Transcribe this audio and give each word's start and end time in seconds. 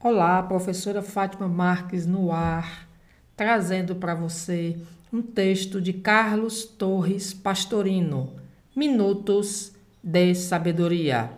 Olá, 0.00 0.40
professora 0.44 1.02
Fátima 1.02 1.48
Marques 1.48 2.06
no 2.06 2.30
ar, 2.30 2.88
trazendo 3.34 3.96
para 3.96 4.14
você 4.14 4.80
um 5.12 5.20
texto 5.20 5.80
de 5.80 5.92
Carlos 5.92 6.64
Torres 6.64 7.34
Pastorino, 7.34 8.36
Minutos 8.76 9.72
de 10.00 10.36
Sabedoria. 10.36 11.36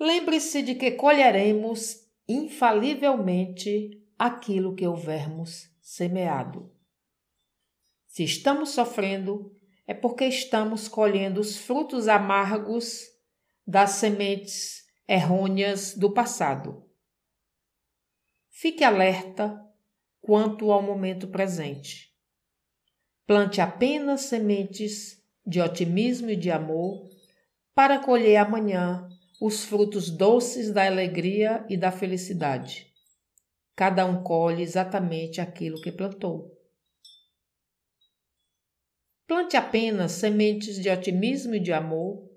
Lembre-se 0.00 0.60
de 0.60 0.74
que 0.74 0.90
colheremos 0.90 2.00
infalivelmente 2.26 4.02
aquilo 4.18 4.74
que 4.74 4.88
houvermos 4.88 5.70
semeado. 5.80 6.68
Se 8.08 8.24
estamos 8.24 8.70
sofrendo, 8.70 9.52
é 9.86 9.94
porque 9.94 10.24
estamos 10.24 10.88
colhendo 10.88 11.40
os 11.40 11.56
frutos 11.56 12.08
amargos 12.08 13.06
das 13.66 13.90
sementes 13.90 14.84
errôneas 15.08 15.94
do 15.96 16.12
passado. 16.12 16.88
Fique 18.48 18.84
alerta 18.84 19.60
quanto 20.20 20.70
ao 20.70 20.82
momento 20.82 21.28
presente. 21.28 22.12
Plante 23.26 23.60
apenas 23.60 24.22
sementes 24.22 25.20
de 25.44 25.60
otimismo 25.60 26.30
e 26.30 26.36
de 26.36 26.50
amor 26.50 27.08
para 27.74 27.98
colher 27.98 28.36
amanhã 28.36 29.08
os 29.40 29.64
frutos 29.64 30.10
doces 30.10 30.70
da 30.70 30.86
alegria 30.86 31.66
e 31.68 31.76
da 31.76 31.90
felicidade. 31.90 32.92
Cada 33.74 34.06
um 34.06 34.22
colhe 34.22 34.62
exatamente 34.62 35.40
aquilo 35.40 35.80
que 35.80 35.90
plantou. 35.90 36.61
Plante 39.26 39.56
apenas 39.56 40.12
sementes 40.12 40.76
de 40.80 40.88
otimismo 40.90 41.54
e 41.54 41.60
de 41.60 41.72
amor 41.72 42.28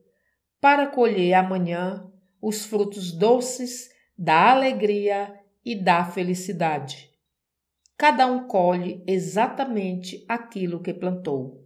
para 0.62 0.88
colher 0.88 1.34
amanhã 1.34 2.10
os 2.42 2.66
frutos 2.66 3.12
doces 3.12 3.90
da 4.18 4.52
alegria 4.52 5.34
e 5.64 5.76
da 5.76 6.06
felicidade. 6.06 7.12
Cada 7.98 8.28
um 8.28 8.48
colhe 8.48 9.04
exatamente 9.08 10.24
aquilo 10.28 10.82
que 10.82 10.94
plantou. 10.94 11.65